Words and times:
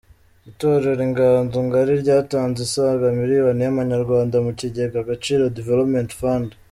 Itorero 0.49 1.01
Inganzo 1.07 1.57
ngari 1.67 1.93
ryatanze 2.03 2.59
asaga 2.67 3.05
miliyoni 3.19 3.61
y'amanyarwanda 3.65 4.35
mu 4.45 4.51
kigega 4.59 4.97
Agaciro 5.01 5.43
Development 5.59 6.11
Fund. 6.19 6.49